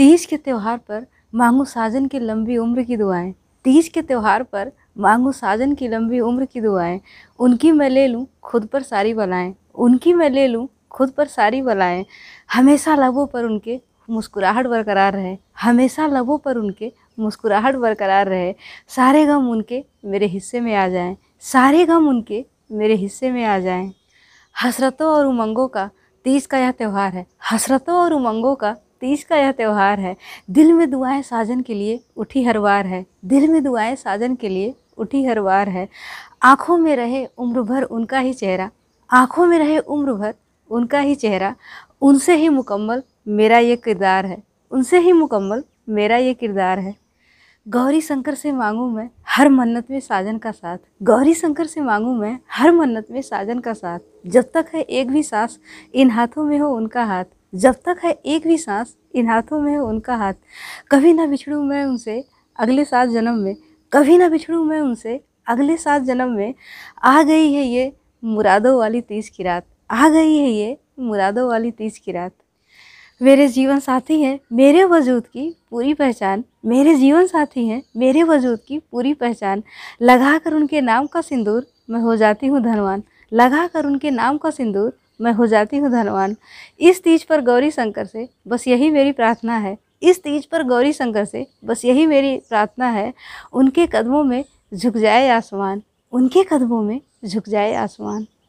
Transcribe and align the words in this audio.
तीज 0.00 0.24
के 0.26 0.36
त्यौहार 0.36 0.76
पर 0.78 1.06
मांगू 1.34 1.64
साजन 1.64 2.06
की 2.06 2.18
लंबी 2.18 2.56
उम्र 2.56 2.82
की 2.82 2.96
दुआएँ। 2.96 3.32
तीज 3.64 3.88
के 3.88 4.02
त्यौहार 4.02 4.42
पर 4.42 4.72
मांगू 4.98 5.32
साजन 5.32 5.74
की 5.74 5.88
लंबी 5.88 6.20
उम्र 6.20 6.44
की 6.44 6.60
दुआएँ। 6.60 7.00
उनकी 7.38 7.72
मैं 7.72 7.90
ले 7.90 8.06
लूँ 8.06 8.26
खुद 8.42 8.66
पर 8.66 8.82
सारी 8.82 9.14
बलाएँ। 9.14 9.54
उनकी 9.74 10.12
मैं 10.12 10.30
ले 10.30 10.46
लूँ 10.46 10.68
खुद 10.90 11.10
पर 11.10 11.26
सारी 11.26 11.62
बलाएँ। 11.62 12.04
हमेशा 12.54 12.96
लबों 12.96 13.26
पर 13.26 13.44
उनके 13.44 13.80
मुस्कुराहट 14.10 14.66
बरकरार 14.66 15.12
रहे। 15.12 15.36
हमेशा 15.62 16.06
लबों 16.06 16.38
पर 16.38 16.56
उनके 16.56 16.92
मुस्कुराहट 17.18 17.76
बरकरार 17.76 18.28
रहे। 18.28 18.54
सारे 18.88 19.26
गम 19.26 19.50
उनके 19.50 19.84
मेरे 20.04 20.26
हिस्से 20.26 20.60
में 20.60 20.74
आ 20.74 20.88
जाएँ। 20.88 21.16
सारे 21.40 21.86
गम 21.86 22.08
उनके 22.08 22.44
मेरे 22.72 22.94
हिस्से 22.94 23.30
में 23.30 23.44
आ 23.44 23.58
जाएँ। 23.58 23.92
हसरतों 24.64 25.08
और 25.08 25.26
उमंगों 25.26 25.68
का 25.68 25.90
तीज 26.24 26.46
का 26.46 26.58
यह 26.58 26.70
त्यौहार 26.70 27.12
है। 27.12 27.26
हसरतों 27.52 27.96
और 27.96 28.12
उमंगों 28.12 28.54
का 28.54 28.76
तीज 29.00 29.22
का 29.22 29.36
यह 29.36 29.52
त्यौहार 29.52 30.00
है। 30.00 30.16
दिल 30.50 30.72
में 30.72 30.90
दुआएँ 30.90 31.22
साजन 31.22 31.60
के 31.60 31.74
लिए 31.74 32.00
उठी 32.16 32.44
हर 32.44 32.58
बार 32.58 32.86
है। 32.86 33.06
दिल 33.24 33.48
में 33.48 33.62
दुआएँ 33.64 33.96
साजन 33.96 34.34
के 34.34 34.48
लिए 34.48 34.74
उठी 34.98 35.24
हर 35.24 35.40
बार 35.40 35.68
है। 35.68 35.88
आँखों 36.42 36.78
में 36.78 36.96
रहे 36.96 37.24
उम्र 37.38 37.62
भर 37.62 37.82
उनका 37.82 38.18
ही 38.18 38.32
चेहरा। 38.32 38.70
आँखों 39.10 39.46
में 39.46 39.58
रहे 39.58 39.78
उम्र 39.78 40.12
भर 40.12 40.34
उनका 40.70 40.98
ही 40.98 41.14
चेहरा। 41.14 41.54
उनसे 42.02 42.36
ही 42.36 42.48
मुकम्मल 42.48 43.02
मेरा 43.28 43.58
ये 43.58 43.76
किरदार 43.76 44.26
है। 44.26 44.42
उनसे 44.70 44.98
ही 44.98 45.12
मुकम्मल 45.12 45.64
मेरा 45.88 46.16
ये 46.16 46.34
किरदार 46.34 46.78
है। 46.78 46.94
गौरी 47.68 48.00
शंकर 48.00 48.34
से 48.34 48.52
मांगू 48.52 48.88
मैं 48.90 49.08
हर 49.28 49.48
मन्नत 49.48 49.90
में 49.90 50.00
साजन 50.00 50.38
का 50.38 50.50
साथ। 50.50 50.78
गौरी 51.02 51.34
शंकर 51.34 51.66
से 51.66 51.80
मांगू 51.80 52.14
मैं 52.14 52.38
हर 52.50 52.72
मन्नत 52.72 53.06
में 53.10 53.22
साजन 53.22 53.58
का 53.58 53.72
साथ। 53.72 53.98
जब 54.26 54.50
तक 54.54 54.66
है 54.74 54.80
एक 54.80 55.10
भी 55.10 55.22
सांस 55.22 55.58
इन 55.94 56.10
हाथों 56.10 56.44
में 56.44 56.58
हो 56.58 56.74
उनका 56.76 57.04
हाथ। 57.04 57.24
जब 57.54 57.74
तक 57.74 58.00
है 58.04 58.10
एक 58.26 58.46
भी 58.46 58.58
सांस 58.58 58.96
इन 59.14 59.28
हाथों 59.28 59.60
में 59.60 59.76
हो, 59.76 59.86
उनका 59.88 60.16
हाथ। 60.16 60.34
कभी 60.90 61.12
ना 61.12 61.26
बिछड़ूँ 61.26 61.64
मैं 61.64 61.84
उनसे 61.84 62.24
अगले 62.58 62.84
सात 62.84 63.08
जन्म 63.08 63.34
में। 63.34 63.56
कभी 63.92 64.18
ना 64.18 64.28
बिछड़ूँ 64.28 64.64
मैं 64.64 64.80
उनसे 64.80 65.20
अगले 65.46 65.76
सात 65.76 66.02
जन्म 66.02 66.28
में। 66.28 66.54
आ 67.02 67.22
गई 67.22 67.52
है 67.52 67.64
ये 67.64 67.92
मुरादों 68.24 68.78
वाली 68.78 69.00
तीस 69.00 69.30
की 69.30 69.42
रात। 69.42 69.64
आ 69.90 70.08
गई 70.08 70.36
है 70.36 70.50
ये 70.50 70.76
मुरादों 70.98 71.48
वाली 71.48 71.70
तीस 71.70 71.98
की 71.98 72.12
रात। 72.12 72.32
मेरे 73.22 73.48
जीवन 73.48 73.78
साथी 73.78 74.22
हैं, 74.22 74.40
मेरे 74.52 74.84
वजूद 74.84 75.26
की 75.26 75.56
पूरी 75.70 75.94
पहचान। 75.94 76.44
मेरे 76.66 76.94
जीवन 76.94 77.26
साथी 77.26 77.66
हैं, 77.68 77.82
मेरे 77.96 78.22
वजूद 78.22 78.58
की 78.68 78.78
पूरी 78.78 79.14
पहचान। 79.14 79.62
लगा 80.02 80.38
कर 80.38 80.54
उनके 80.54 80.80
नाम 80.80 81.06
का 81.06 81.20
सिंदूर 81.20 81.66
मैं 81.90 82.00
हो 82.00 82.16
जाती 82.16 82.46
हूँ 82.46 82.62
धनवान। 82.62 83.02
लगा 83.32 83.66
कर 83.66 83.86
उनके 83.86 84.10
नाम 84.10 84.38
का 84.38 84.50
सिंदूर 84.50 84.92
मैं 85.20 85.32
हो 85.32 85.46
जाती 85.46 85.76
हूँ 85.76 85.90
धनवान। 85.90 86.36
इस 86.80 87.02
तीज 87.02 87.24
पर 87.24 87.40
गौरी 87.40 87.70
शंकर 87.70 88.04
से 88.04 88.28
बस 88.48 88.68
यही 88.68 88.90
मेरी 88.90 89.12
प्रार्थना 89.12 89.56
है। 89.56 89.78
इस 90.02 90.22
तीज 90.22 90.46
पर 90.46 90.62
गौरी 90.62 90.92
शंकर 90.92 91.24
से 91.24 91.46
बस 91.64 91.84
यही 91.84 92.06
मेरी 92.06 92.36
प्रार्थना 92.48 92.88
है। 92.88 93.14
उनके 93.52 93.86
कदमों 93.86 94.24
में 94.24 94.44
झुक 94.74 94.96
जाए 94.96 95.28
आसमान। 95.28 95.82
उनके 96.12 96.44
कदमों 96.44 96.82
में 96.82 97.00
झुक 97.24 97.48
जाए 97.48 97.74
आसमान। 97.74 98.26